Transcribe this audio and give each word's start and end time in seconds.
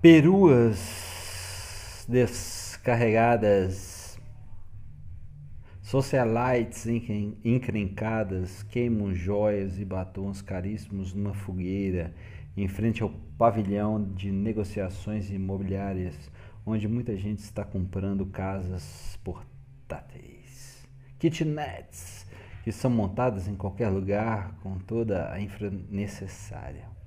Peruas 0.00 2.06
descarregadas, 2.08 4.16
socialites 5.82 6.86
encrencadas 7.44 8.62
queimam 8.62 9.12
joias 9.12 9.80
e 9.80 9.84
batons 9.84 10.40
caríssimos 10.40 11.12
numa 11.12 11.34
fogueira 11.34 12.14
em 12.56 12.68
frente 12.68 13.02
ao 13.02 13.10
pavilhão 13.36 14.00
de 14.14 14.30
negociações 14.30 15.30
imobiliárias, 15.30 16.30
onde 16.64 16.86
muita 16.86 17.16
gente 17.16 17.40
está 17.40 17.64
comprando 17.64 18.24
casas 18.24 19.18
portáteis, 19.24 20.86
kitnets, 21.18 22.24
que 22.62 22.70
são 22.70 22.88
montadas 22.88 23.48
em 23.48 23.56
qualquer 23.56 23.88
lugar 23.88 24.54
com 24.62 24.78
toda 24.78 25.32
a 25.32 25.40
infra 25.40 25.72
necessária. 25.90 26.97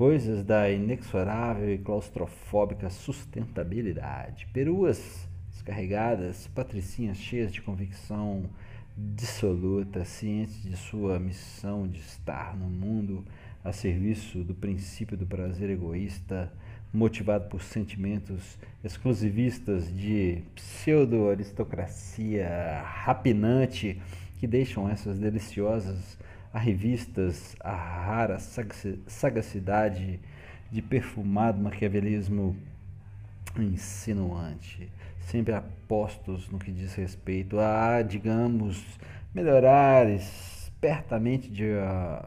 Coisas 0.00 0.42
da 0.42 0.70
inexorável 0.70 1.74
e 1.74 1.76
claustrofóbica 1.76 2.88
sustentabilidade. 2.88 4.48
Peruas 4.50 5.28
descarregadas, 5.50 6.46
patricinhas 6.54 7.18
cheias 7.18 7.52
de 7.52 7.60
convicção 7.60 8.44
dissoluta, 8.96 10.02
cientes 10.06 10.62
de 10.62 10.74
sua 10.74 11.18
missão 11.18 11.86
de 11.86 12.00
estar 12.00 12.56
no 12.56 12.64
mundo 12.64 13.22
a 13.62 13.74
serviço 13.74 14.42
do 14.42 14.54
princípio 14.54 15.18
do 15.18 15.26
prazer 15.26 15.68
egoísta, 15.68 16.50
motivado 16.90 17.50
por 17.50 17.62
sentimentos 17.62 18.56
exclusivistas 18.82 19.94
de 19.94 20.42
pseudo-aristocracia 20.54 22.80
rapinante 22.86 24.00
que 24.38 24.46
deixam 24.46 24.88
essas 24.88 25.18
deliciosas 25.18 26.16
revistas 26.58 27.54
a 27.60 27.74
rara 27.74 28.38
sagacidade 29.06 30.20
de 30.70 30.82
perfumado 30.82 31.60
maquiavelismo 31.60 32.56
insinuante, 33.56 34.90
sempre 35.20 35.54
apostos 35.54 36.48
no 36.48 36.58
que 36.58 36.70
diz 36.70 36.94
respeito 36.94 37.58
a, 37.58 38.02
digamos, 38.02 38.84
melhorar 39.34 40.08
espertamente 40.08 41.50
de 41.50 41.64
uh, 41.64 42.26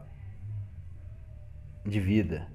de 1.86 2.00
vida. 2.00 2.46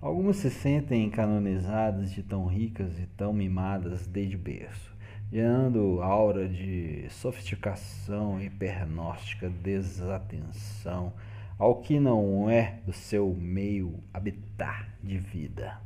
Algumas 0.00 0.36
se 0.36 0.50
sentem 0.50 1.10
canonizadas 1.10 2.12
de 2.12 2.22
tão 2.22 2.46
ricas 2.46 2.98
e 2.98 3.06
tão 3.06 3.32
mimadas 3.32 4.06
desde 4.06 4.36
berço, 4.36 4.95
gerando 5.30 6.00
aura 6.02 6.48
de 6.48 7.06
sofisticação 7.10 8.40
e 8.40 8.48
pernóstica 8.48 9.50
desatenção 9.50 11.12
ao 11.58 11.80
que 11.80 11.98
não 11.98 12.48
é 12.50 12.80
do 12.86 12.92
seu 12.92 13.34
meio 13.34 13.98
habitat 14.12 14.86
de 15.02 15.18
vida. 15.18 15.80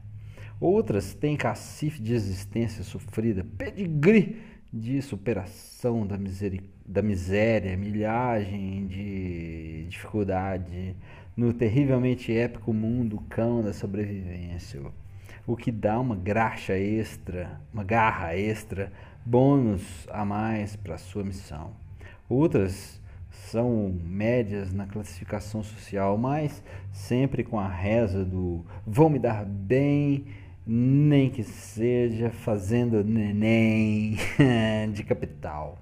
Outras 0.60 1.14
têm 1.14 1.36
cacife 1.36 2.02
de 2.02 2.12
existência 2.12 2.84
sofrida, 2.84 3.46
pedigree 3.56 4.42
de 4.72 5.00
superação 5.00 6.06
da, 6.06 6.16
da 6.86 7.02
miséria, 7.02 7.76
milhagem 7.76 8.86
de 8.86 9.86
dificuldade, 9.88 10.94
no 11.36 11.52
terrivelmente 11.52 12.32
épico 12.32 12.72
mundo 12.72 13.24
cão 13.28 13.62
da 13.62 13.72
sobrevivência, 13.72 14.80
o 15.46 15.56
que 15.56 15.72
dá 15.72 15.98
uma 15.98 16.14
graxa 16.14 16.76
extra, 16.76 17.60
uma 17.72 17.82
garra 17.82 18.36
extra, 18.36 18.92
bônus 19.24 20.06
a 20.10 20.24
mais 20.24 20.76
para 20.76 20.98
sua 20.98 21.22
missão. 21.22 21.72
Outras 22.28 23.00
são 23.30 23.92
médias 24.04 24.72
na 24.72 24.86
classificação 24.86 25.62
social, 25.62 26.16
mas 26.16 26.62
sempre 26.92 27.42
com 27.42 27.58
a 27.58 27.68
reza 27.68 28.24
do 28.24 28.64
vão 28.86 29.08
me 29.08 29.18
dar 29.18 29.44
bem, 29.44 30.26
nem 30.66 31.30
que 31.30 31.42
seja 31.42 32.30
fazendo 32.30 33.02
neném 33.02 34.16
de 34.92 35.02
capital. 35.02 35.78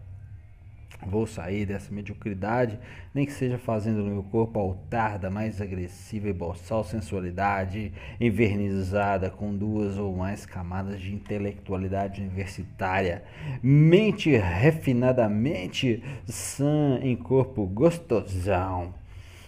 Vou 1.07 1.27
sair 1.27 1.65
dessa 1.65 1.95
mediocridade, 1.95 2.79
nem 3.15 3.25
que 3.25 3.33
seja 3.33 3.57
fazendo 3.57 4.03
no 4.03 4.11
meu 4.11 4.23
corpo 4.25 4.59
altar 4.59 5.19
da 5.19 5.31
mais 5.31 5.61
agressiva 5.61 6.29
e 6.29 6.33
boçal 6.33 6.83
sensualidade, 6.83 7.93
envernizada 8.21 9.31
com 9.31 9.57
duas 9.57 9.97
ou 9.97 10.17
mais 10.17 10.45
camadas 10.45 11.01
de 11.01 11.15
intelectualidade 11.15 12.21
universitária, 12.21 13.23
mente 13.63 14.37
refinadamente 14.37 16.03
sã 16.27 16.99
em 17.01 17.15
corpo 17.15 17.65
gostosão. 17.65 18.93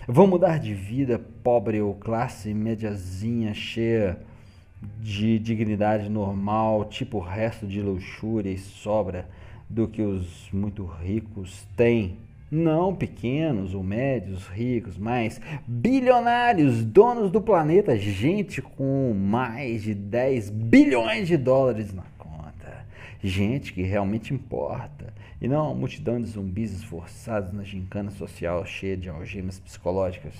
Vou 0.06 0.26
mudar 0.26 0.58
de 0.58 0.72
vida, 0.72 1.18
pobre 1.42 1.80
ou 1.80 1.94
classe 1.94 2.54
médiazinha 2.54 3.52
cheia 3.52 4.18
de 5.00 5.38
dignidade 5.38 6.08
normal, 6.08 6.84
tipo 6.86 7.18
resto 7.18 7.66
de 7.66 7.82
luxúria 7.82 8.50
e 8.50 8.58
sobra 8.58 9.28
do 9.70 9.86
que 9.86 10.02
os 10.02 10.50
muito 10.52 10.84
ricos 10.84 11.66
têm. 11.76 12.18
Não 12.50 12.92
pequenos 12.92 13.74
ou 13.74 13.82
médios 13.84 14.48
ricos, 14.48 14.98
mas 14.98 15.40
bilionários, 15.68 16.84
donos 16.84 17.30
do 17.30 17.40
planeta, 17.40 17.96
gente 17.96 18.60
com 18.60 19.14
mais 19.14 19.82
de 19.82 19.94
10 19.94 20.50
bilhões 20.50 21.28
de 21.28 21.36
dólares 21.36 21.94
na. 21.94 22.02
Gente 23.22 23.74
que 23.74 23.82
realmente 23.82 24.32
importa 24.32 25.12
e 25.42 25.46
não 25.46 25.66
uma 25.66 25.74
multidão 25.74 26.18
de 26.18 26.26
zumbis 26.26 26.72
esforçados 26.72 27.52
na 27.52 27.62
gincana 27.62 28.10
social 28.10 28.64
cheia 28.64 28.96
de 28.96 29.10
algemas 29.10 29.58
psicológicas, 29.58 30.34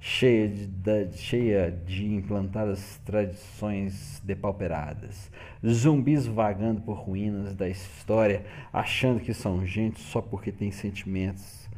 cheia 0.00 0.48
de, 0.48 0.66
de, 0.66 1.16
cheia 1.16 1.70
de 1.70 2.04
implantadas 2.06 3.00
tradições 3.04 4.20
depauperadas. 4.24 5.30
Zumbis 5.64 6.26
vagando 6.26 6.80
por 6.80 6.94
ruínas 6.98 7.54
da 7.54 7.68
história, 7.68 8.44
achando 8.72 9.20
que 9.20 9.32
são 9.32 9.64
gente 9.64 10.00
só 10.00 10.20
porque 10.20 10.50
têm 10.50 10.72
sentimentos, 10.72 11.68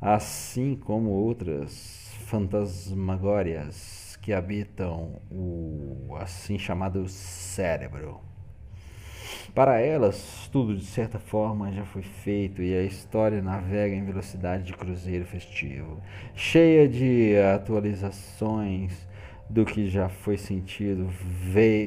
assim 0.00 0.76
como 0.76 1.10
outras 1.10 2.10
fantasmagórias 2.26 4.18
que 4.22 4.32
habitam 4.32 5.20
o 5.30 6.16
assim 6.18 6.58
chamado 6.58 7.06
cérebro. 7.06 8.20
Para 9.54 9.80
elas, 9.80 10.48
tudo 10.52 10.76
de 10.76 10.84
certa 10.84 11.18
forma 11.18 11.72
já 11.72 11.84
foi 11.84 12.02
feito 12.02 12.62
e 12.62 12.74
a 12.74 12.82
história 12.82 13.40
navega 13.40 13.94
em 13.94 14.04
velocidade 14.04 14.64
de 14.64 14.72
cruzeiro 14.72 15.24
festivo, 15.24 16.00
cheia 16.34 16.88
de 16.88 17.36
atualizações 17.54 19.06
do 19.48 19.64
que 19.64 19.88
já 19.88 20.08
foi 20.08 20.36
sentido, 20.36 21.08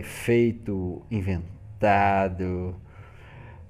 feito, 0.04 1.02
inventado. 1.12 2.76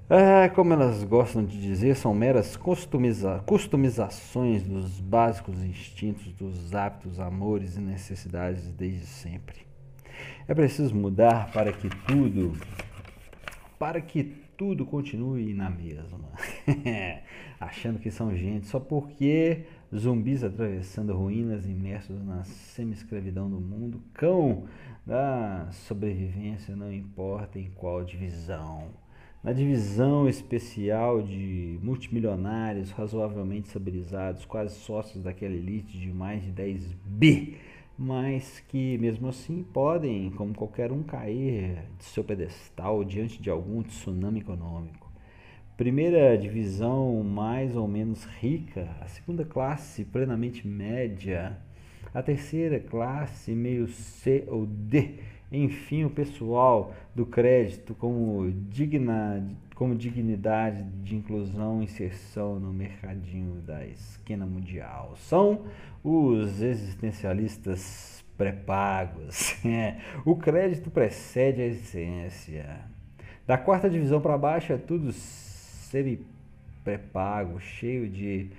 É, 0.08 0.48
como 0.48 0.72
elas 0.72 1.04
gostam 1.04 1.44
de 1.44 1.60
dizer, 1.60 1.94
são 1.94 2.12
meras 2.12 2.56
customiza 2.56 3.42
customizações 3.46 4.64
dos 4.64 4.98
básicos 5.00 5.62
instintos, 5.62 6.32
dos 6.32 6.74
hábitos, 6.74 7.20
amores 7.20 7.76
e 7.76 7.80
necessidades 7.80 8.72
desde 8.72 9.06
sempre. 9.06 9.60
É 10.48 10.54
preciso 10.54 10.94
mudar 10.96 11.52
para 11.52 11.72
que 11.72 11.88
tudo 12.06 12.52
para 13.80 14.02
que 14.02 14.24
tudo 14.58 14.84
continue 14.84 15.54
na 15.54 15.70
mesma. 15.70 16.28
Achando 17.58 17.98
que 17.98 18.10
são 18.10 18.36
gente 18.36 18.66
só 18.66 18.78
porque 18.78 19.64
zumbis 19.96 20.44
atravessando 20.44 21.16
ruínas 21.16 21.64
imersos 21.64 22.22
na 22.22 22.44
semi-escravidão 22.44 23.48
do 23.48 23.58
mundo, 23.58 24.02
cão 24.12 24.66
da 25.06 25.66
sobrevivência, 25.72 26.76
não 26.76 26.92
importa 26.92 27.58
em 27.58 27.70
qual 27.70 28.04
divisão. 28.04 28.88
Na 29.42 29.54
divisão 29.54 30.28
especial 30.28 31.22
de 31.22 31.78
multimilionários 31.82 32.90
razoavelmente 32.90 33.68
estabilizados, 33.68 34.44
quase 34.44 34.74
sócios 34.74 35.24
daquela 35.24 35.54
elite 35.54 35.98
de 35.98 36.12
mais 36.12 36.42
de 36.44 36.52
10 36.52 36.84
bi 37.06 37.56
mas 38.02 38.60
que 38.60 38.96
mesmo 38.96 39.28
assim 39.28 39.62
podem, 39.62 40.30
como 40.30 40.54
qualquer 40.54 40.90
um, 40.90 41.02
cair 41.02 41.84
de 41.98 42.04
seu 42.04 42.24
pedestal 42.24 43.04
diante 43.04 43.42
de 43.42 43.50
algum 43.50 43.82
tsunami 43.82 44.40
econômico. 44.40 45.12
Primeira 45.76 46.34
divisão 46.38 47.22
mais 47.22 47.76
ou 47.76 47.86
menos 47.86 48.24
rica, 48.24 48.88
a 49.02 49.06
segunda 49.06 49.44
classe 49.44 50.02
plenamente 50.02 50.66
média, 50.66 51.58
a 52.14 52.22
terceira 52.22 52.80
classe 52.80 53.52
meio 53.52 53.86
C 53.86 54.44
ou 54.48 54.64
D, 54.64 55.16
enfim, 55.52 56.04
o 56.04 56.10
pessoal 56.10 56.94
do 57.14 57.26
crédito 57.26 57.94
como 57.94 58.50
digna 58.70 59.46
como 59.80 59.96
dignidade 59.96 60.84
de 61.02 61.16
inclusão 61.16 61.80
e 61.80 61.84
inserção 61.84 62.60
no 62.60 62.70
mercadinho 62.70 63.62
da 63.62 63.82
esquina 63.86 64.44
mundial. 64.44 65.14
São 65.16 65.64
os 66.04 66.60
existencialistas 66.60 68.22
pré-pagos. 68.36 69.56
É, 69.64 69.96
o 70.22 70.36
crédito 70.36 70.90
precede 70.90 71.62
a 71.62 71.66
essência. 71.66 72.82
Da 73.46 73.56
quarta 73.56 73.88
divisão 73.88 74.20
para 74.20 74.36
baixo 74.36 74.70
é 74.70 74.76
tudo 74.76 75.14
semi-pré-pago, 75.14 77.58
cheio 77.58 78.06
de 78.06 78.50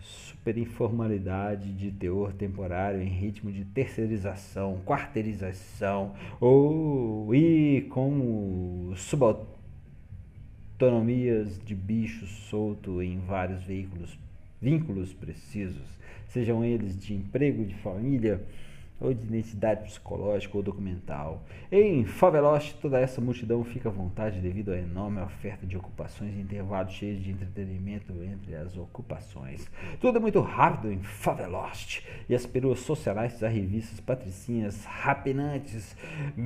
superinformalidade 0.00 1.74
de 1.74 1.90
teor 1.90 2.32
temporário 2.32 3.02
em 3.02 3.08
ritmo 3.08 3.52
de 3.52 3.66
terceirização, 3.66 4.80
quarteirização 4.86 6.14
ou 6.40 7.34
e 7.34 7.82
como 7.90 8.94
subaltonomias 10.80 11.58
de 11.62 11.74
bicho 11.74 12.26
solto 12.26 13.02
em 13.02 13.18
vários 13.18 13.62
veículos, 13.64 14.18
vínculos 14.62 15.12
precisos, 15.12 15.98
sejam 16.28 16.64
eles 16.64 16.98
de 16.98 17.12
emprego, 17.12 17.66
de 17.66 17.74
família, 17.74 18.42
ou 19.00 19.14
de 19.14 19.24
identidade 19.24 19.84
psicológica 19.84 20.56
ou 20.56 20.62
documental. 20.62 21.42
Em 21.72 22.04
Faveloche, 22.04 22.74
toda 22.80 23.00
essa 23.00 23.20
multidão 23.20 23.64
fica 23.64 23.88
à 23.88 23.92
vontade 23.92 24.40
devido 24.40 24.72
à 24.72 24.76
enorme 24.76 25.20
oferta 25.20 25.66
de 25.66 25.76
ocupações 25.76 26.34
e 26.34 26.40
intervalos 26.40 26.92
cheios 26.92 27.22
de 27.22 27.30
entretenimento 27.30 28.12
entre 28.22 28.54
as 28.54 28.76
ocupações. 28.76 29.70
Tudo 30.00 30.18
é 30.18 30.20
muito 30.20 30.40
rápido 30.40 30.92
em 30.92 31.02
Faveloche 31.02 32.04
e 32.28 32.34
as 32.34 32.44
peruas 32.44 32.80
socialistas 32.80 33.40
das 33.40 33.52
revistas 33.52 34.00
patricinhas 34.00 34.84
rapinantes, 34.84 35.96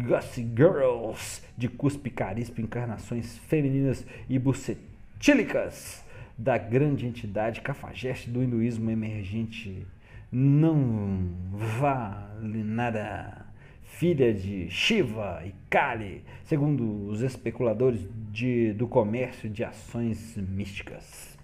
Gossip 0.07 0.49
Girls, 0.57 1.43
de 1.57 1.69
cuspe 1.69 2.13
encarnações 2.59 3.39
femininas 3.39 4.07
e 4.29 4.39
bucetílicas 4.39 6.05
da 6.37 6.59
grande 6.59 7.07
entidade 7.07 7.61
cafajeste 7.61 8.29
do 8.29 8.43
hinduísmo 8.43 8.91
emergente 8.91 9.87
não 10.35 11.31
vale 11.53 12.65
nada. 12.65 13.47
Filha 13.85 14.35
de 14.35 14.69
Shiva 14.69 15.41
e 15.47 15.55
Kali, 15.71 16.25
segundo 16.43 17.07
os 17.07 17.23
especuladores 17.23 18.01
de, 18.33 18.73
do 18.73 18.89
comércio 18.89 19.49
de 19.49 19.63
ações 19.63 20.37
místicas. 20.37 21.39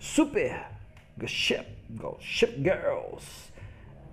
Super 0.00 0.66
Ship, 1.24 1.64
Ship 2.18 2.56
Girls 2.56 3.52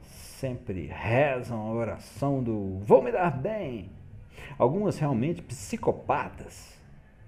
sempre 0.05 0.85
rezam 0.85 1.59
a 1.59 1.73
oração 1.73 2.43
do 2.43 2.77
vou 2.83 3.01
me 3.01 3.11
dar 3.11 3.35
bem. 3.35 3.89
Algumas 4.59 4.99
realmente 4.99 5.41
psicopatas. 5.41 6.79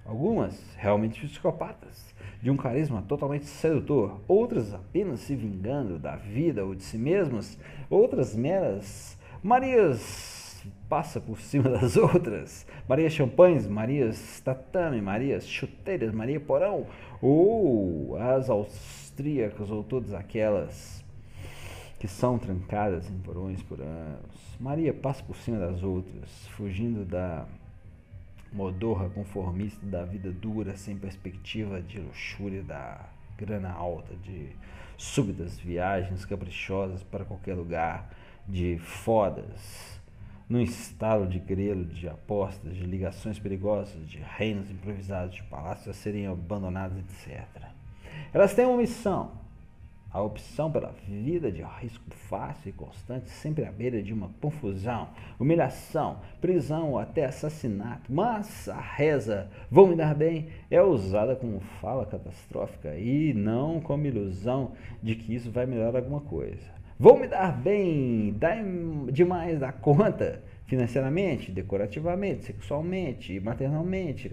Algumas 0.05 0.61
realmente 0.75 1.25
psicopatas 1.25 2.13
de 2.41 2.51
um 2.51 2.57
carisma 2.57 3.01
totalmente 3.01 3.45
sedutor, 3.45 4.19
outras 4.27 4.73
apenas 4.73 5.21
se 5.21 5.35
vingando 5.35 5.97
da 5.97 6.15
vida 6.15 6.65
ou 6.65 6.75
de 6.75 6.83
si 6.83 6.97
mesmas, 6.97 7.57
outras 7.89 8.35
meras 8.35 9.17
Marias 9.41 10.63
passa 10.88 11.19
por 11.19 11.39
cima 11.41 11.67
das 11.71 11.97
outras, 11.97 12.65
Maria 12.88 13.09
Champanhes, 13.09 13.67
Marias 13.67 14.39
Tatame, 14.39 15.01
Marias 15.01 15.45
Chuteiras, 15.45 16.13
Maria 16.13 16.39
Porão, 16.39 16.85
ou 17.21 18.15
as 18.17 18.50
austríacas, 18.50 19.69
ou 19.69 19.83
todas 19.83 20.13
aquelas 20.13 21.03
que 22.00 22.07
são 22.07 22.38
trancadas 22.38 23.09
em 23.09 23.17
porões 23.19 23.61
por 23.63 23.81
anos. 23.81 24.57
Maria 24.59 24.94
passa 24.94 25.23
por 25.23 25.35
cima 25.35 25.59
das 25.59 25.83
outras, 25.83 26.29
fugindo 26.50 27.03
da 27.03 27.45
modorra 28.53 29.09
conformista 29.09 29.85
da 29.85 30.05
vida 30.05 30.31
dura, 30.31 30.75
sem 30.77 30.97
perspectiva 30.97 31.81
de 31.81 32.00
luxúria 32.00 32.63
da 32.63 33.09
grana 33.38 33.71
alta, 33.71 34.15
de 34.15 34.50
súbitas 34.97 35.59
viagens 35.59 36.23
caprichosas 36.25 37.03
para 37.03 37.25
qualquer 37.25 37.55
lugar, 37.55 38.13
de 38.47 38.77
fodas, 38.79 40.00
num 40.47 40.61
estalo 40.61 41.25
de 41.27 41.39
grelo, 41.39 41.85
de 41.85 42.07
apostas, 42.07 42.75
de 42.75 42.83
ligações 42.83 43.39
perigosas, 43.39 44.07
de 44.07 44.19
reinos 44.19 44.69
improvisados, 44.69 45.35
de 45.35 45.44
palácios 45.44 45.88
a 45.88 45.94
serem 45.94 46.27
abandonados, 46.27 46.97
etc. 46.97 47.44
Elas 48.33 48.53
têm 48.53 48.65
uma 48.65 48.77
missão, 48.77 49.31
a 50.13 50.21
opção 50.21 50.71
pela 50.71 50.94
vida 51.07 51.51
de 51.51 51.63
risco 51.63 52.06
fácil 52.30 52.69
e 52.69 52.74
constante, 52.74 53.30
sempre 53.31 53.65
à 53.65 53.71
beira 53.71 54.01
de 54.01 54.13
uma 54.13 54.30
confusão, 54.39 55.10
humilhação, 55.39 56.19
prisão 56.39 56.92
ou 56.92 57.00
até 57.00 57.25
assassinato. 57.25 58.13
Mas 58.13 58.69
a 58.69 58.80
reza, 58.80 59.50
vou 59.71 59.88
me 59.88 59.95
dar 59.95 60.13
bem, 60.13 60.50
é 60.69 60.80
usada 60.81 61.36
como 61.36 61.60
fala 61.81 62.06
catastrófica 62.06 62.95
e 62.95 63.33
não 63.33 63.81
como 63.81 64.06
ilusão 64.06 64.74
de 65.01 65.15
que 65.15 65.33
isso 65.33 65.50
vai 65.50 65.65
melhorar 65.65 65.98
alguma 65.98 66.21
coisa. 66.21 66.71
Vou 67.00 67.18
me 67.18 67.27
dar 67.27 67.51
bem, 67.51 68.36
dá 68.38 68.56
demais 69.12 69.60
da 69.60 69.71
conta, 69.71 70.44
financeiramente, 70.68 71.51
decorativamente, 71.51 72.45
sexualmente, 72.45 73.39
maternalmente, 73.39 74.30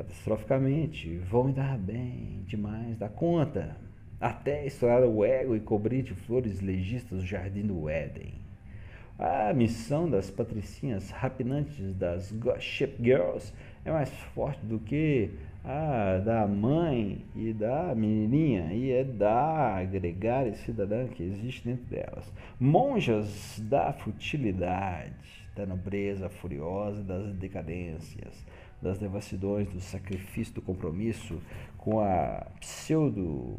catastroficamente, 0.00 1.18
vou 1.18 1.44
me 1.44 1.52
dar 1.52 1.76
bem 1.76 2.42
demais 2.46 2.96
da 2.96 3.08
conta, 3.08 3.76
até 4.18 4.66
estourar 4.66 5.02
o 5.02 5.24
ego 5.24 5.54
e 5.54 5.60
cobrir 5.60 6.02
de 6.02 6.14
flores 6.14 6.60
legistas 6.60 7.22
o 7.22 7.26
jardim 7.26 7.66
do 7.66 7.88
Éden. 7.88 8.32
A 9.18 9.52
missão 9.52 10.08
das 10.08 10.30
patricinhas 10.30 11.10
rapinantes 11.10 11.94
das 11.94 12.32
Gossip 12.32 12.96
Girls 13.02 13.52
é 13.84 13.92
mais 13.92 14.08
forte 14.34 14.64
do 14.64 14.78
que 14.78 15.30
a 15.62 16.18
da 16.24 16.46
mãe 16.46 17.22
e 17.36 17.52
da 17.52 17.94
menininha 17.94 18.72
e 18.72 18.90
é 18.90 19.04
da 19.04 19.84
gregária 19.84 20.54
cidadã 20.54 21.06
que 21.06 21.22
existe 21.22 21.68
dentro 21.68 21.84
delas. 21.84 22.32
Monjas 22.58 23.60
da 23.68 23.92
futilidade, 23.92 25.12
da 25.54 25.66
nobreza 25.66 26.30
furiosa 26.30 27.02
das 27.02 27.34
decadências, 27.34 28.46
das 28.82 28.98
devassidões, 28.98 29.68
do 29.68 29.80
sacrifício, 29.80 30.54
do 30.54 30.62
compromisso 30.62 31.40
com 31.76 32.00
a 32.00 32.46
pseudo 32.60 33.58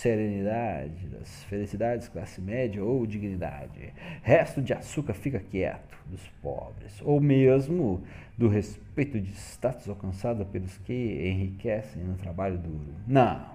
serenidade, 0.00 1.08
das 1.08 1.44
felicidades 1.44 2.08
classe 2.08 2.40
média 2.40 2.82
ou 2.82 3.06
dignidade. 3.06 3.92
Resto 4.22 4.62
de 4.62 4.72
açúcar 4.72 5.12
fica 5.12 5.38
quieto 5.38 5.98
dos 6.06 6.26
pobres, 6.42 7.00
ou 7.02 7.20
mesmo 7.20 8.02
do 8.36 8.48
respeito 8.48 9.20
de 9.20 9.30
status 9.32 9.88
alcançado 9.88 10.44
pelos 10.46 10.78
que 10.78 10.92
enriquecem 11.28 12.02
no 12.02 12.14
trabalho 12.14 12.56
duro. 12.56 12.94
Não, 13.06 13.50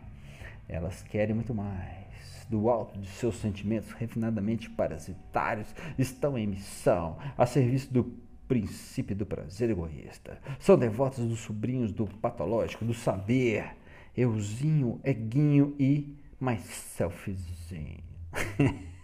elas 0.70 1.02
querem 1.02 1.34
muito 1.34 1.54
mais. 1.54 2.06
Do 2.48 2.70
alto 2.70 3.00
de 3.00 3.08
seus 3.08 3.38
sentimentos 3.38 3.92
refinadamente 3.94 4.70
parasitários, 4.70 5.74
estão 5.98 6.38
em 6.38 6.46
missão, 6.46 7.18
a 7.36 7.44
serviço 7.48 7.92
do 7.92 8.04
princípio 8.48 9.16
do 9.16 9.26
prazer 9.26 9.70
egoísta. 9.70 10.40
São 10.60 10.78
devotos 10.78 11.26
dos 11.26 11.40
sobrinhos 11.40 11.92
do 11.92 12.06
patológico, 12.06 12.86
do 12.86 12.94
saber. 12.94 13.76
Euzinho, 14.16 15.00
Eguinho 15.04 15.76
e 15.78 16.16
myselfzinho. 16.40 18.04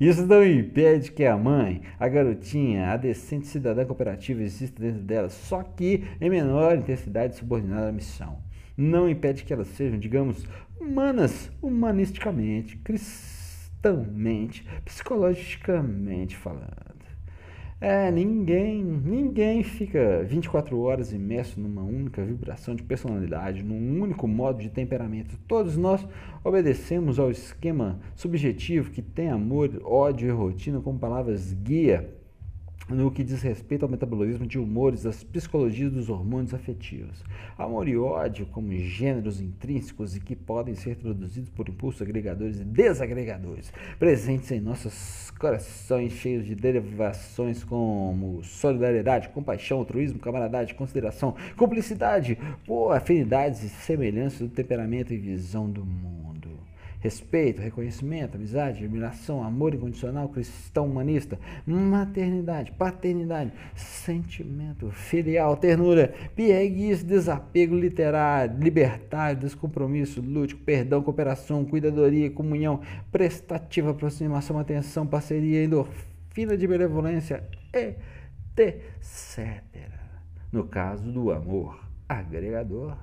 Isso 0.00 0.24
não 0.26 0.46
impede 0.46 1.10
que 1.10 1.24
a 1.24 1.36
mãe, 1.36 1.82
a 1.98 2.08
garotinha, 2.08 2.90
a 2.90 2.96
decente 2.96 3.46
cidadã 3.46 3.84
cooperativa 3.84 4.42
exista 4.42 4.80
dentro 4.80 5.02
dela, 5.02 5.28
só 5.28 5.62
que 5.62 6.04
em 6.20 6.30
menor 6.30 6.76
intensidade 6.76 7.36
subordinada 7.36 7.88
à 7.88 7.92
missão. 7.92 8.38
Não 8.76 9.08
impede 9.08 9.44
que 9.44 9.52
elas 9.52 9.68
sejam, 9.68 9.98
digamos, 9.98 10.46
humanas, 10.80 11.50
humanisticamente, 11.60 12.76
cristãmente, 12.78 14.64
psicologicamente 14.84 16.36
falando. 16.36 16.95
É, 17.78 18.10
ninguém, 18.10 18.82
ninguém 18.82 19.62
fica 19.62 20.24
24 20.24 20.80
horas 20.80 21.12
imerso 21.12 21.60
numa 21.60 21.82
única 21.82 22.24
vibração 22.24 22.74
de 22.74 22.82
personalidade, 22.82 23.62
num 23.62 24.00
único 24.00 24.26
modo 24.26 24.62
de 24.62 24.70
temperamento. 24.70 25.38
Todos 25.46 25.76
nós 25.76 26.06
obedecemos 26.42 27.18
ao 27.18 27.30
esquema 27.30 28.00
subjetivo 28.14 28.90
que 28.90 29.02
tem 29.02 29.28
amor, 29.28 29.78
ódio 29.84 30.26
e 30.26 30.32
rotina 30.32 30.80
como 30.80 30.98
palavras 30.98 31.52
guia 31.52 32.16
no 32.88 33.10
que 33.10 33.24
diz 33.24 33.42
respeito 33.42 33.84
ao 33.84 33.90
metabolismo 33.90 34.46
de 34.46 34.58
humores, 34.58 35.02
das 35.02 35.24
psicologias 35.24 35.92
dos 35.92 36.08
hormônios 36.08 36.54
afetivos. 36.54 37.24
Amor 37.58 37.88
e 37.88 37.96
ódio 37.96 38.46
como 38.46 38.72
gêneros 38.72 39.40
intrínsecos 39.40 40.14
e 40.16 40.20
que 40.20 40.36
podem 40.36 40.74
ser 40.74 40.96
traduzidos 40.96 41.50
por 41.50 41.68
impulsos 41.68 42.02
agregadores 42.02 42.60
e 42.60 42.64
desagregadores, 42.64 43.72
presentes 43.98 44.50
em 44.52 44.60
nossos 44.60 45.32
corações 45.32 46.12
cheios 46.12 46.46
de 46.46 46.54
derivações 46.54 47.64
como 47.64 48.42
solidariedade, 48.44 49.28
compaixão, 49.30 49.78
altruísmo, 49.78 50.18
camaradagem, 50.18 50.76
consideração, 50.76 51.34
cumplicidade, 51.56 52.38
por 52.64 52.92
afinidades 52.92 53.62
e 53.62 53.68
semelhanças 53.68 54.40
do 54.40 54.48
temperamento 54.48 55.12
e 55.12 55.16
visão 55.16 55.68
do 55.68 55.84
mundo 55.84 56.26
respeito, 57.06 57.62
reconhecimento, 57.62 58.36
amizade, 58.36 58.84
admiração, 58.84 59.42
amor 59.42 59.72
incondicional, 59.74 60.28
cristão 60.28 60.86
humanista, 60.86 61.38
maternidade, 61.64 62.72
paternidade, 62.72 63.52
sentimento 63.76 64.90
filial, 64.90 65.56
ternura, 65.56 66.12
pieguice, 66.34 67.04
desapego 67.04 67.76
literário, 67.76 68.58
libertário, 68.58 69.38
descompromisso, 69.38 70.20
lúdico, 70.20 70.60
perdão, 70.62 71.00
cooperação, 71.00 71.64
cuidadoria, 71.64 72.28
comunhão, 72.28 72.80
prestativa, 73.12 73.92
aproximação, 73.92 74.58
atenção, 74.58 75.06
parceria, 75.06 75.62
endorfina 75.62 76.56
de 76.56 76.66
benevolência, 76.66 77.44
etc. 77.72 78.82
No 80.50 80.64
caso 80.64 81.12
do 81.12 81.30
amor 81.30 81.78
agregador. 82.08 82.96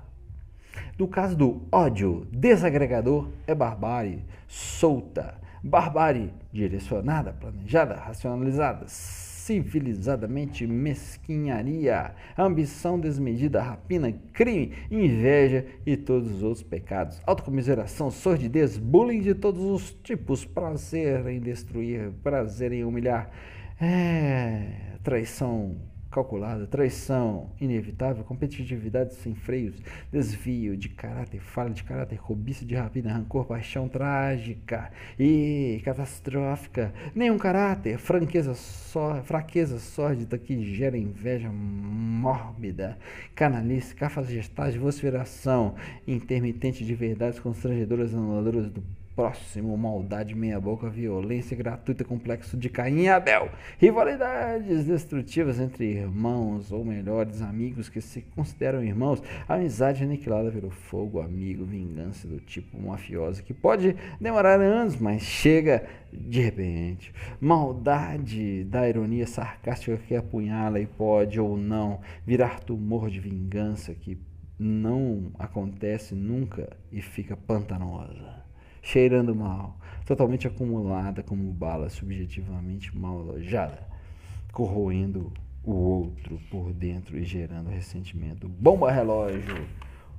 No 0.98 1.08
caso 1.08 1.36
do 1.36 1.62
ódio 1.70 2.26
desagregador, 2.30 3.28
é 3.46 3.54
barbárie 3.54 4.24
solta, 4.46 5.34
barbárie 5.62 6.32
direcionada, 6.52 7.32
planejada, 7.32 7.94
racionalizada, 7.94 8.86
civilizadamente 8.86 10.66
mesquinharia, 10.66 12.14
ambição 12.38 12.98
desmedida, 12.98 13.60
rapina, 13.60 14.10
crime, 14.32 14.72
inveja 14.90 15.66
e 15.84 15.96
todos 15.96 16.30
os 16.36 16.42
outros 16.42 16.62
pecados, 16.62 17.20
autocomiseração, 17.26 18.10
sordidez, 18.10 18.78
bullying 18.78 19.20
de 19.20 19.34
todos 19.34 19.62
os 19.62 19.92
tipos, 20.02 20.44
prazer 20.44 21.26
em 21.26 21.40
destruir, 21.40 22.10
prazer 22.22 22.72
em 22.72 22.84
humilhar, 22.84 23.30
é, 23.80 24.96
traição, 25.02 25.76
calculada, 26.14 26.64
traição 26.64 27.50
inevitável, 27.60 28.22
competitividade 28.22 29.14
sem 29.14 29.34
freios, 29.34 29.74
desvio 30.12 30.76
de 30.76 30.88
caráter, 30.88 31.40
falha 31.40 31.74
de 31.74 31.82
caráter, 31.82 32.20
cobiça 32.20 32.64
de 32.64 32.76
rapina, 32.76 33.12
rancor, 33.12 33.44
paixão 33.44 33.88
trágica 33.88 34.92
e 35.18 35.82
catastrófica, 35.84 36.94
nenhum 37.16 37.36
caráter, 37.36 37.98
franqueza 37.98 38.54
só, 38.54 39.20
fraqueza 39.24 39.80
sórdida 39.80 40.38
que 40.38 40.74
gera 40.76 40.96
inveja 40.96 41.50
mórbida, 41.50 42.96
canalice, 43.34 43.92
cafajestagem, 43.92 44.78
vociferação, 44.78 45.74
intermitente 46.06 46.84
de 46.84 46.94
verdades 46.94 47.40
constrangedoras, 47.40 48.14
anuladoras 48.14 48.70
do 48.70 48.80
próximo, 49.14 49.76
maldade, 49.76 50.34
meia-boca, 50.34 50.90
violência 50.90 51.56
gratuita, 51.56 52.04
complexo 52.04 52.56
de 52.56 52.68
Caim 52.68 53.02
e 53.02 53.08
Abel, 53.08 53.48
rivalidades 53.78 54.84
destrutivas 54.84 55.60
entre 55.60 55.84
irmãos 55.84 56.72
ou 56.72 56.84
melhores 56.84 57.40
amigos 57.40 57.88
que 57.88 58.00
se 58.00 58.22
consideram 58.22 58.82
irmãos, 58.82 59.22
amizade 59.48 60.02
aniquilada 60.02 60.50
pelo 60.50 60.70
fogo, 60.70 61.20
amigo, 61.20 61.64
vingança 61.64 62.26
do 62.26 62.40
tipo 62.40 62.80
mafioso 62.80 63.42
que 63.42 63.54
pode 63.54 63.96
demorar 64.20 64.60
anos, 64.60 64.96
mas 64.96 65.22
chega 65.22 65.84
de 66.12 66.40
repente, 66.40 67.12
maldade 67.40 68.64
da 68.64 68.88
ironia 68.88 69.26
sarcástica 69.26 69.96
que 69.96 70.14
apunhala 70.14 70.80
e 70.80 70.86
pode 70.86 71.40
ou 71.40 71.56
não 71.56 72.00
virar 72.24 72.60
tumor 72.60 73.10
de 73.10 73.18
vingança 73.20 73.94
que 73.94 74.18
não 74.58 75.32
acontece 75.38 76.14
nunca 76.14 76.76
e 76.92 77.02
fica 77.02 77.36
pantanosa 77.36 78.43
cheirando 78.84 79.34
mal, 79.34 79.78
totalmente 80.04 80.46
acumulada 80.46 81.22
como 81.22 81.50
bala 81.52 81.88
subjetivamente 81.88 82.96
mal 82.96 83.18
alojada, 83.18 83.88
corroendo 84.52 85.32
o 85.64 85.72
outro 85.72 86.38
por 86.50 86.72
dentro 86.72 87.18
e 87.18 87.24
gerando 87.24 87.70
ressentimento. 87.70 88.46
Bomba 88.46 88.92
relógio, 88.92 89.66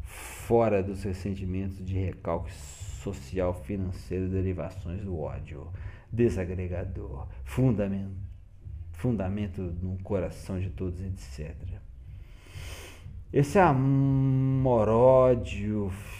fora 0.04 0.82
dos 0.82 1.04
ressentimentos 1.04 1.86
de 1.86 1.94
recalque 1.94 2.52
social, 2.54 3.54
financeiro, 3.54 4.28
derivações 4.28 5.04
do 5.04 5.20
ódio, 5.20 5.68
desagregador, 6.12 7.28
fundamento, 7.44 8.16
fundamento 8.94 9.62
no 9.62 9.96
coração 10.00 10.60
de 10.60 10.72
todos, 10.72 11.00
etc. 11.02 11.56
Esse 13.36 13.60
amoródio 13.60 15.20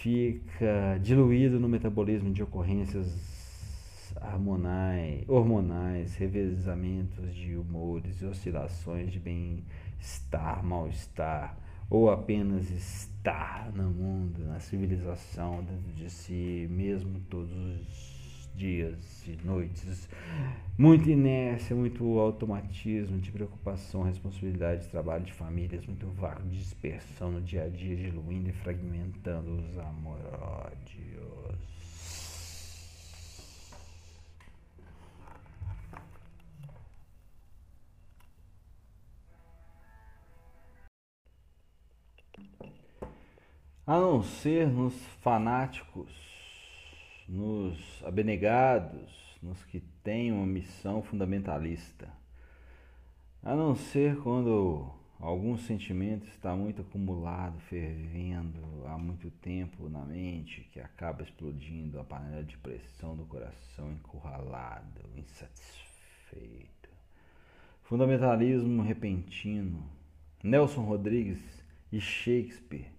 fica 0.02 1.00
diluído 1.02 1.58
no 1.62 1.70
metabolismo 1.70 2.30
de 2.34 2.44
ocorrências 2.44 4.14
hormonais, 4.22 5.24
hormonais 5.26 6.14
revezamentos 6.18 7.34
de 7.34 7.56
humores 7.56 8.22
e 8.22 8.26
oscilações 8.26 9.14
de 9.14 9.22
bem-estar, 9.22 10.62
mal-estar, 10.62 11.58
ou 11.90 12.12
apenas 12.12 12.70
estar 12.70 13.72
no 13.74 13.90
mundo, 13.90 14.44
na 14.44 14.60
civilização, 14.60 15.64
dentro 15.64 15.94
de 15.94 16.10
si 16.10 16.68
mesmo 16.70 17.22
todos 17.30 17.50
os 17.50 18.15
dias 18.56 19.28
e 19.28 19.38
noites, 19.46 20.10
muita 20.78 21.10
inércia, 21.10 21.76
muito 21.76 22.04
automatismo 22.20 23.20
de 23.20 23.32
preocupação, 23.32 24.04
responsabilidade 24.04 24.84
de 24.84 24.90
trabalho 24.90 25.26
de 25.26 25.34
famílias, 25.34 25.86
muito 25.86 26.08
vácuo 26.08 26.44
de 26.44 26.58
dispersão 26.58 27.32
no 27.32 27.42
dia 27.42 27.64
a 27.64 27.70
dia, 27.70 27.96
diluindo 27.96 28.50
e 28.50 28.54
fragmentando 28.54 29.58
os 29.58 29.78
amoródios. 29.78 31.16
A 43.88 44.00
não 44.00 44.24
ser 44.24 44.68
nos 44.68 44.96
fanáticos 45.22 46.25
nos 47.28 48.04
abnegados, 48.04 49.38
nos 49.42 49.64
que 49.66 49.80
têm 50.04 50.32
uma 50.32 50.46
missão 50.46 51.02
fundamentalista. 51.02 52.10
A 53.44 53.56
não 53.56 53.76
ser 53.76 54.18
quando 54.22 54.92
algum 55.20 55.58
sentimento 55.58 56.28
está 56.28 56.56
muito 56.56 56.82
acumulado, 56.82 57.60
fervendo 57.62 58.60
há 58.88 58.98
muito 58.98 59.30
tempo 59.30 59.88
na 59.90 60.04
mente, 60.04 60.68
que 60.72 60.80
acaba 60.80 61.24
explodindo 61.24 62.00
a 62.00 62.04
panela 62.04 62.44
de 62.44 62.58
pressão 62.58 63.16
do 63.16 63.26
coração 63.26 63.92
encurralado, 63.92 65.02
insatisfeito. 65.16 66.90
Fundamentalismo 67.84 68.82
repentino. 68.82 69.88
Nelson 70.44 70.84
Rodrigues 70.84 71.40
e 71.92 72.00
Shakespeare 72.00 72.95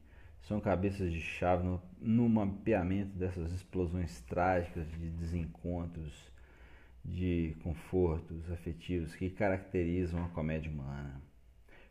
são 0.47 0.61
cabeças 0.61 1.12
de 1.12 1.21
chave 1.21 1.65
no, 1.65 1.83
no 2.00 2.29
mapeamento 2.29 3.17
dessas 3.19 3.53
explosões 3.53 4.21
trágicas 4.23 4.88
de 4.93 5.11
desencontros, 5.11 6.15
de 7.05 7.57
confortos 7.62 8.50
afetivos 8.50 9.15
que 9.15 9.29
caracterizam 9.29 10.25
a 10.25 10.29
comédia 10.29 10.71
humana. 10.71 11.21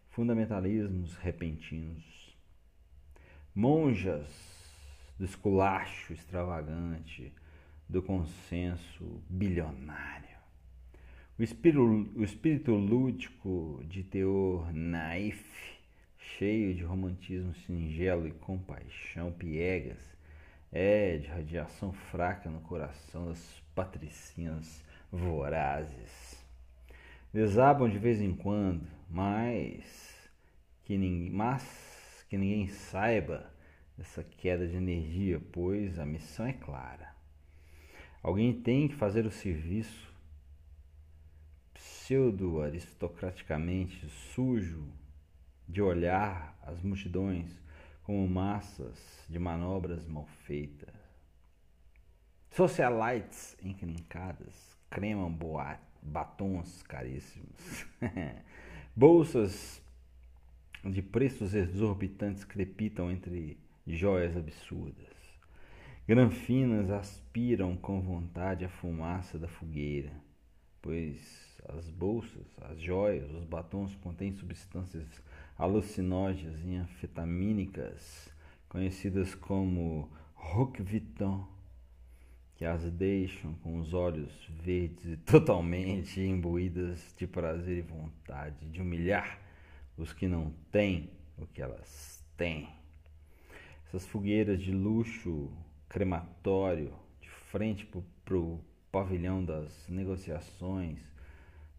Fundamentalismos 0.09 1.17
repentinos. 1.17 2.35
Monjas 3.53 4.29
do 5.19 5.25
esculacho 5.25 6.13
extravagante, 6.13 7.33
do 7.87 8.01
consenso 8.01 9.21
bilionário. 9.29 10.35
O 11.37 11.43
espírito, 11.43 12.09
o 12.15 12.23
espírito 12.23 12.73
lúdico 12.73 13.83
de 13.85 14.03
teor 14.03 14.73
naif 14.73 15.74
cheio 16.37 16.73
de 16.73 16.83
romantismo 16.83 17.53
singelo 17.53 18.27
e 18.27 18.31
compaixão 18.31 19.31
piegas, 19.31 19.99
é 20.71 21.17
de 21.17 21.27
radiação 21.27 21.93
fraca 21.93 22.49
no 22.49 22.61
coração 22.61 23.27
das 23.27 23.61
patricinhas 23.73 24.83
vorazes. 25.11 26.43
Desabam 27.33 27.89
de 27.89 27.97
vez 27.97 28.21
em 28.21 28.35
quando, 28.35 28.85
mas 29.09 30.29
que, 30.83 30.95
ninguém, 30.97 31.31
mas 31.31 32.25
que 32.29 32.37
ninguém 32.37 32.67
saiba 32.67 33.51
dessa 33.97 34.23
queda 34.23 34.67
de 34.67 34.75
energia, 34.75 35.41
pois 35.51 35.97
a 35.99 36.05
missão 36.05 36.45
é 36.45 36.53
clara. 36.53 37.15
Alguém 38.21 38.61
tem 38.61 38.87
que 38.87 38.93
fazer 38.95 39.25
o 39.25 39.31
serviço 39.31 40.13
pseudo-aristocraticamente 41.73 44.07
sujo 44.09 44.87
de 45.67 45.81
olhar 45.81 46.57
as 46.63 46.81
multidões 46.81 47.61
como 48.03 48.27
massas 48.27 49.25
de 49.27 49.39
manobras 49.39 50.07
mal 50.07 50.25
feitas. 50.45 50.93
Socialites 52.51 53.57
encrencadas 53.61 54.77
cremam 54.89 55.37
batons 56.01 56.83
caríssimos. 56.83 57.85
Bolsas 58.95 59.81
de 60.83 61.01
preços 61.01 61.53
exorbitantes 61.53 62.43
crepitam 62.43 63.11
entre 63.11 63.57
joias 63.85 64.37
absurdas. 64.37 65.15
Granfinas 66.07 66.91
aspiram 66.91 67.75
com 67.75 67.99
vontade 67.99 68.63
a 68.63 68.69
fumaça 68.69 69.39
da 69.39 69.47
fogueira, 69.47 70.11
pois 70.81 71.59
as 71.67 71.89
bolsas, 71.89 72.45
as 72.61 72.79
joias, 72.79 73.29
os 73.31 73.43
batons 73.43 73.95
contêm 73.95 74.31
substâncias 74.31 75.07
alucinógenas 75.57 76.59
e 76.65 76.75
anfetamínicas, 76.75 78.29
conhecidas 78.67 79.33
como 79.33 80.09
Roqueviton, 80.33 81.47
que 82.55 82.65
as 82.65 82.89
deixam 82.91 83.53
com 83.55 83.79
os 83.79 83.93
olhos 83.93 84.31
verdes 84.63 85.05
e 85.05 85.17
totalmente 85.25 86.21
imbuídas 86.21 87.13
de 87.17 87.27
prazer 87.27 87.77
e 87.77 87.81
vontade 87.81 88.65
de 88.69 88.81
humilhar 88.81 89.39
os 89.97 90.13
que 90.13 90.27
não 90.27 90.53
têm 90.71 91.09
o 91.37 91.45
que 91.45 91.61
elas 91.61 92.25
têm. 92.37 92.69
Essas 93.87 94.05
fogueiras 94.05 94.61
de 94.61 94.71
luxo 94.71 95.51
crematório 95.87 96.93
de 97.21 97.29
frente 97.29 97.87
para 98.23 98.37
o 98.37 98.59
pavilhão 98.91 99.43
das 99.43 99.87
negociações 99.87 101.14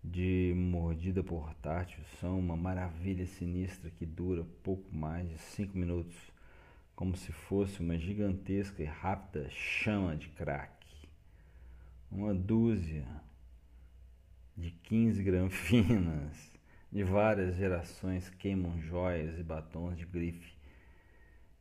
de 0.09 0.55
mordida 0.55 1.23
portátil 1.23 1.99
são 2.21 2.39
uma 2.39 2.57
maravilha 2.57 3.27
sinistra 3.27 3.91
que 3.91 4.07
dura 4.07 4.47
pouco 4.63 4.95
mais 4.95 5.29
de 5.29 5.37
cinco 5.37 5.77
minutos 5.77 6.17
como 6.95 7.17
se 7.17 7.33
fosse 7.33 7.81
uma 7.81 7.99
gigantesca 7.99 8.83
e 8.83 8.87
rápida 8.87 9.51
chama 9.51 10.17
de 10.17 10.29
crack. 10.29 10.73
Uma 12.11 12.33
dúzia 12.33 13.05
de 14.57 14.71
15 14.71 15.23
granfinas 15.25 16.53
de 16.91 17.03
várias 17.03 17.57
gerações 17.57 18.31
queimam 18.31 18.81
joias 18.81 19.37
e 19.39 19.43
batons 19.43 19.99
de 19.99 20.07
grife 20.07 20.55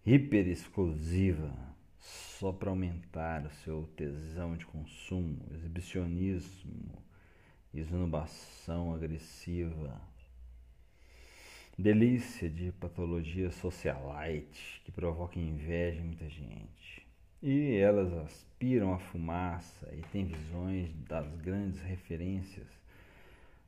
hiper 0.05 0.47
exclusiva 0.47 1.51
só 1.97 2.51
para 2.51 2.69
aumentar 2.69 3.43
o 3.43 3.49
seu 3.49 3.87
tesão 3.95 4.55
de 4.55 4.67
consumo, 4.67 5.47
exibicionismo, 5.51 7.03
esnobação 7.79 8.93
agressiva, 8.93 10.01
delícia 11.77 12.49
de 12.49 12.71
patologia 12.71 13.51
socialite 13.51 14.81
que 14.85 14.91
provoca 14.91 15.39
inveja 15.39 16.01
em 16.01 16.05
muita 16.05 16.29
gente. 16.29 17.05
E 17.41 17.75
elas 17.75 18.13
aspiram 18.13 18.93
a 18.93 18.99
fumaça 18.99 19.93
e 19.93 20.01
têm 20.11 20.25
visões 20.25 20.91
das 21.07 21.35
grandes 21.35 21.81
referências 21.81 22.67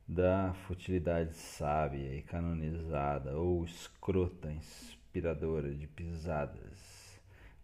da 0.07 0.53
futilidade 0.65 1.35
sábia 1.35 2.15
e 2.15 2.21
canonizada 2.21 3.37
ou 3.37 3.65
escrota 3.65 4.49
inspiradora 4.51 5.73
de 5.75 5.85
pisadas 5.85 6.97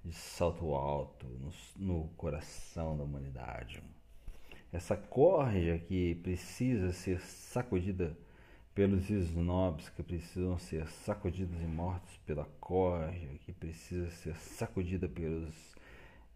de 0.04 0.12
salto 0.12 0.74
alto 0.74 1.26
no, 1.26 1.54
no 1.78 2.08
coração 2.10 2.98
da 2.98 3.04
humanidade. 3.04 3.82
Essa 4.74 4.98
corja 4.98 5.78
que 5.78 6.16
precisa 6.16 6.92
ser 6.92 7.20
sacudida 7.20 8.18
pelos 8.74 9.08
snobs 9.08 9.88
que 9.90 10.02
precisam 10.02 10.58
ser 10.58 10.88
sacudidos 10.88 11.62
e 11.62 11.68
mortos 11.68 12.18
pela 12.26 12.46
corja, 12.60 13.28
que 13.46 13.54
precisa 13.54 14.10
ser 14.10 14.36
sacudida 14.36 15.08
pelos 15.08 15.54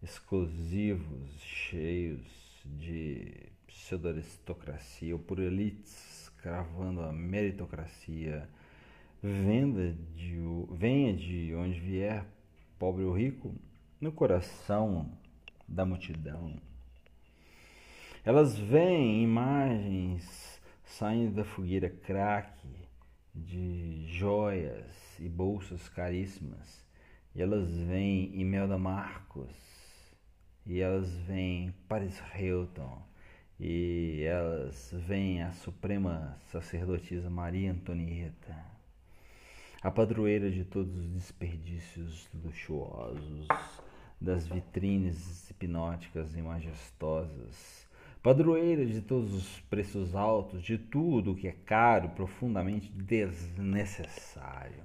exclusivos, 0.00 1.40
cheios 1.40 2.62
de 2.64 3.50
pseudo-aristocracia 3.66 5.16
ou 5.16 5.18
por 5.20 5.40
elites 5.40 6.30
cravando 6.36 7.02
a 7.02 7.12
meritocracia, 7.12 8.48
venda 9.20 9.92
de, 10.14 10.36
venha 10.70 11.12
de 11.12 11.52
onde 11.56 11.80
vier 11.80 12.24
pobre 12.78 13.02
ou 13.02 13.12
rico, 13.12 13.52
no 14.00 14.12
coração 14.12 15.10
da 15.66 15.84
multidão. 15.84 16.67
Elas 18.24 18.58
veem 18.58 19.22
imagens 19.22 20.60
saindo 20.84 21.36
da 21.36 21.44
fogueira 21.44 21.88
craque 21.88 22.88
de 23.34 24.06
joias 24.08 25.18
e 25.18 25.28
bolsas 25.28 25.88
caríssimas. 25.88 26.86
E 27.34 27.42
elas 27.42 27.70
veem 27.70 28.38
Imelda 28.38 28.78
Marcos. 28.78 29.54
E 30.66 30.80
elas 30.80 31.12
veem 31.20 31.74
Paris 31.88 32.20
Hilton. 32.34 33.02
E 33.58 34.22
elas 34.24 34.92
veem 34.92 35.42
a 35.42 35.52
Suprema 35.52 36.38
Sacerdotisa 36.50 37.30
Maria 37.30 37.72
Antonieta 37.72 38.78
a 39.80 39.92
padroeira 39.92 40.50
de 40.50 40.64
todos 40.64 40.92
os 40.96 41.08
desperdícios 41.10 42.28
luxuosos, 42.34 43.46
das 44.20 44.46
vitrines 44.48 45.48
hipnóticas 45.50 46.34
e 46.34 46.42
majestosas, 46.42 47.87
padroeira 48.22 48.84
de 48.84 49.00
todos 49.00 49.32
os 49.34 49.60
preços 49.62 50.14
altos, 50.14 50.62
de 50.62 50.76
tudo 50.76 51.34
que 51.34 51.48
é 51.48 51.52
caro, 51.52 52.08
profundamente 52.10 52.90
desnecessário. 52.92 54.82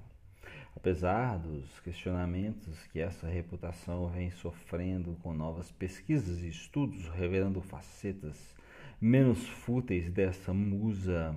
Apesar 0.76 1.38
dos 1.38 1.80
questionamentos 1.80 2.86
que 2.88 3.00
essa 3.00 3.28
reputação 3.28 4.08
vem 4.10 4.30
sofrendo 4.32 5.18
com 5.24 5.34
novas 5.34 5.72
pesquisas 5.72 6.42
e 6.42 6.50
estudos 6.50 7.08
revelando 7.10 7.62
facetas 7.62 8.56
menos 9.00 9.48
fúteis 9.48 10.12
dessa 10.12 10.54
musa 10.54 11.36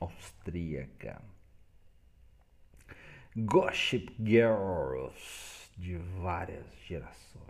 austríaca. 0.00 1.20
Gossip 3.36 4.12
Girls 4.18 5.70
de 5.76 5.96
várias 5.96 6.66
gerações. 6.86 7.48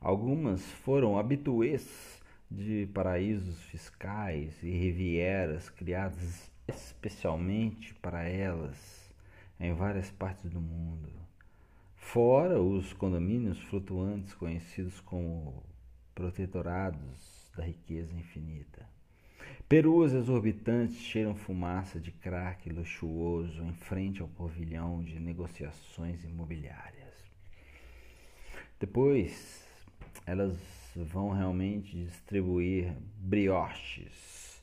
Algumas 0.00 0.62
foram 0.62 1.18
habituês 1.18 2.17
de 2.50 2.88
paraísos 2.94 3.62
fiscais 3.64 4.62
e 4.62 4.70
rivieras 4.70 5.68
criadas 5.68 6.50
especialmente 6.66 7.94
para 7.94 8.22
elas 8.28 9.10
em 9.58 9.74
várias 9.74 10.10
partes 10.10 10.50
do 10.50 10.60
mundo. 10.60 11.10
Fora 11.96 12.60
os 12.60 12.92
condomínios 12.92 13.58
flutuantes 13.64 14.32
conhecidos 14.34 15.00
como 15.00 15.62
protetorados 16.14 17.50
da 17.56 17.64
riqueza 17.64 18.14
infinita. 18.14 18.86
Peruas 19.68 20.14
exorbitantes 20.14 20.96
cheiram 20.96 21.34
fumaça 21.34 22.00
de 22.00 22.10
crack 22.10 22.70
luxuoso 22.70 23.62
em 23.62 23.74
frente 23.74 24.22
ao 24.22 24.28
pavilhão 24.28 25.02
de 25.02 25.20
negociações 25.20 26.24
imobiliárias. 26.24 27.14
Depois, 28.80 29.66
elas 30.24 30.77
vão 31.04 31.30
realmente 31.30 31.96
distribuir 32.04 32.94
brioches 33.16 34.62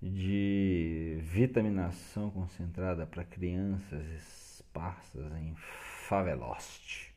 de 0.00 1.18
vitaminação 1.22 2.30
concentrada 2.30 3.06
para 3.06 3.24
crianças 3.24 4.04
esparsas 4.08 5.32
em 5.36 5.54
faveloste. 6.08 7.12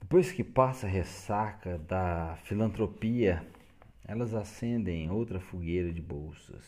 Depois 0.00 0.30
que 0.30 0.44
passa 0.44 0.86
a 0.86 0.90
ressaca 0.90 1.78
da 1.78 2.36
filantropia 2.44 3.44
elas 4.08 4.34
acendem 4.34 5.10
outra 5.10 5.40
fogueira 5.40 5.92
de 5.92 6.00
bolsas. 6.00 6.64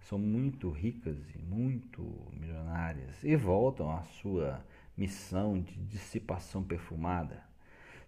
São 0.00 0.18
muito 0.18 0.68
ricas 0.68 1.16
e 1.34 1.38
muito 1.38 2.30
milionárias 2.34 3.24
e 3.24 3.34
voltam 3.34 3.90
à 3.90 4.02
sua 4.02 4.62
missão 4.94 5.58
de 5.58 5.74
dissipação 5.86 6.62
perfumada, 6.62 7.42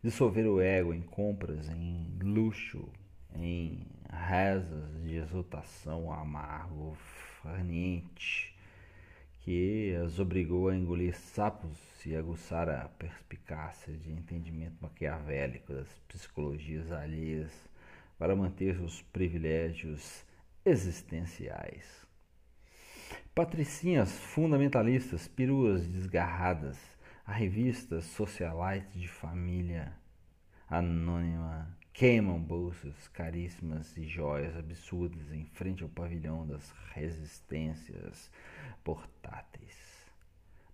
dissolver 0.06 0.46
o 0.46 0.60
ego 0.60 0.94
em 0.94 1.02
compras, 1.02 1.68
em 1.68 2.16
luxo, 2.22 2.88
em 3.34 3.84
rezas 4.08 5.02
de 5.02 5.16
exultação 5.16 6.12
amargo, 6.12 6.96
farniente, 7.42 8.56
que 9.40 9.96
as 9.96 10.20
obrigou 10.20 10.68
a 10.68 10.76
engolir 10.76 11.18
sapos 11.18 11.76
e 12.06 12.14
aguçar 12.14 12.68
a 12.68 12.88
perspicácia 12.88 13.92
de 13.92 14.12
entendimento 14.12 14.76
maquiavélico 14.80 15.72
das 15.72 15.88
psicologias 16.06 16.92
alheias 16.92 17.50
para 18.16 18.36
manter 18.36 18.76
seus 18.76 19.02
privilégios 19.02 20.24
existenciais. 20.64 22.06
Patricinhas 23.34 24.12
fundamentalistas, 24.12 25.26
peruas 25.26 25.84
desgarradas, 25.84 26.95
a 27.26 27.32
revista 27.32 28.00
socialite 28.00 28.98
de 28.98 29.08
família 29.08 29.92
anônima 30.70 31.76
queimam 31.92 32.40
bolsas 32.40 33.08
caríssimas 33.08 33.96
e 33.96 34.06
joias 34.06 34.56
absurdas 34.56 35.32
em 35.32 35.44
frente 35.46 35.82
ao 35.82 35.88
pavilhão 35.88 36.46
das 36.46 36.72
resistências 36.94 38.30
portáteis. 38.84 39.74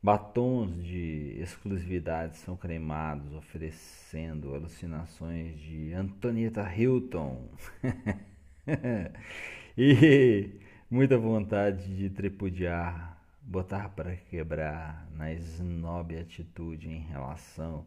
Batons 0.03 0.85
de 0.85 1.37
exclusividade 1.41 2.37
são 2.37 2.57
cremados, 2.57 3.33
oferecendo 3.35 4.53
alucinações 4.53 5.59
de 5.61 5.93
Antonieta 5.93 6.69
Hilton. 6.75 7.49
e 9.79 10.51
muita 10.91 11.17
vontade 11.17 11.97
de 11.97 12.11
tripudiar, 12.11 13.22
botar 13.43 13.91
para 13.91 14.17
quebrar 14.17 15.09
na 15.13 15.33
snob 15.33 16.17
atitude 16.17 16.89
em 16.89 17.01
relação 17.01 17.87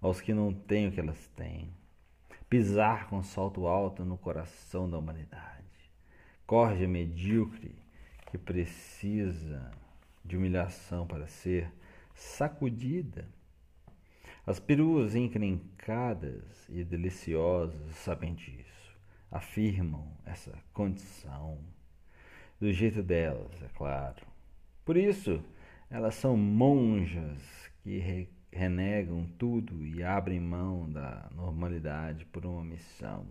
aos 0.00 0.20
que 0.20 0.34
não 0.34 0.52
têm 0.52 0.88
o 0.88 0.92
que 0.92 1.00
elas 1.00 1.26
têm. 1.36 1.72
Pisar 2.48 3.08
com 3.08 3.22
salto 3.22 3.66
alto 3.66 4.04
no 4.04 4.16
coração 4.16 4.88
da 4.88 4.98
humanidade. 4.98 5.64
Corja 6.46 6.86
medíocre 6.86 7.74
que 8.30 8.38
precisa 8.38 9.70
de 10.24 10.36
humilhação 10.36 11.06
para 11.06 11.26
ser 11.26 11.72
sacudida. 12.14 13.28
As 14.46 14.60
peruas 14.60 15.14
encrencadas 15.14 16.68
e 16.68 16.84
deliciosas 16.84 17.94
sabem 17.94 18.34
disso, 18.34 18.96
afirmam 19.30 20.06
essa 20.26 20.52
condição, 20.72 21.58
do 22.60 22.72
jeito 22.72 23.02
delas, 23.02 23.62
é 23.62 23.68
claro. 23.68 24.33
Por 24.84 24.96
isso, 24.96 25.42
elas 25.90 26.14
são 26.14 26.36
monjas 26.36 27.40
que 27.82 27.98
re 27.98 28.28
renegam 28.52 29.26
tudo 29.36 29.84
e 29.84 30.02
abrem 30.04 30.38
mão 30.38 30.88
da 30.88 31.28
normalidade 31.34 32.24
por 32.26 32.46
uma 32.46 32.62
missão. 32.64 33.26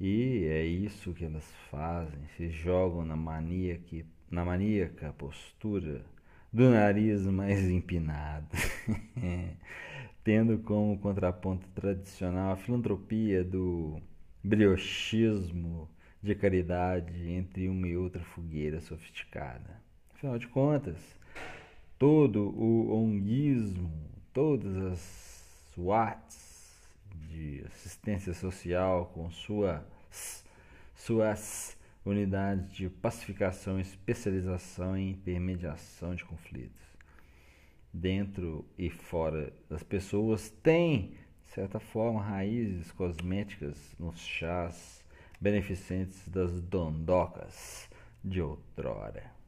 E 0.00 0.46
é 0.46 0.64
isso 0.64 1.12
que 1.12 1.24
elas 1.24 1.44
fazem, 1.70 2.26
se 2.36 2.48
jogam 2.48 3.04
na 3.04 3.14
mania 3.14 3.76
que 3.78 4.06
na 4.30 4.44
maníaca 4.44 5.12
postura 5.12 6.02
do 6.52 6.70
nariz 6.70 7.26
mais 7.26 7.68
empinado, 7.68 8.48
tendo 10.24 10.58
como 10.60 10.98
contraponto 10.98 11.68
tradicional 11.74 12.52
a 12.52 12.56
filantropia 12.56 13.44
do 13.44 14.00
briochismo 14.42 15.90
de 16.22 16.34
caridade 16.34 17.28
entre 17.28 17.68
uma 17.68 17.86
e 17.86 17.96
outra 17.96 18.22
fogueira 18.24 18.80
sofisticada. 18.80 19.89
Afinal 20.20 20.38
de 20.38 20.48
contas, 20.48 20.98
todo 21.98 22.50
o 22.50 22.94
onguismo, 22.94 23.90
todas 24.34 24.76
as 24.76 25.72
SWATs 25.72 26.90
de 27.14 27.64
assistência 27.64 28.34
social 28.34 29.06
com 29.14 29.30
sua, 29.30 29.82
suas 30.94 31.74
unidades 32.04 32.70
de 32.70 32.90
pacificação 32.90 33.78
e 33.78 33.80
especialização 33.80 34.94
em 34.94 35.12
intermediação 35.12 36.14
de 36.14 36.22
conflitos. 36.26 36.98
Dentro 37.90 38.66
e 38.76 38.90
fora 38.90 39.50
das 39.70 39.82
pessoas 39.82 40.50
tem, 40.62 41.14
de 41.44 41.48
certa 41.54 41.80
forma, 41.80 42.20
raízes 42.20 42.92
cosméticas 42.92 43.96
nos 43.98 44.18
chás 44.18 45.02
beneficentes 45.40 46.28
das 46.28 46.60
dondocas 46.60 47.88
de 48.22 48.42
outrora. 48.42 49.39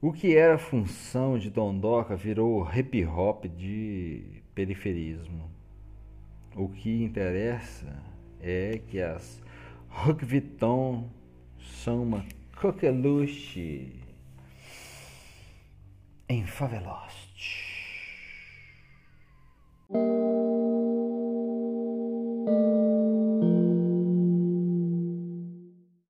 O 0.00 0.12
que 0.12 0.36
era 0.36 0.56
função 0.56 1.36
de 1.36 1.50
dondoca 1.50 2.14
virou 2.14 2.64
hip 2.72 3.04
hop 3.04 3.46
de 3.46 4.44
periferismo. 4.54 5.50
O 6.54 6.68
que 6.68 7.02
interessa 7.02 8.00
é 8.40 8.80
que 8.86 9.00
as 9.00 9.42
Rock 9.88 10.24
Vuitton 10.24 11.10
são 11.60 12.04
uma 12.04 12.24
coqueluche 12.60 13.92
em 16.28 16.46
faveloste. 16.46 17.67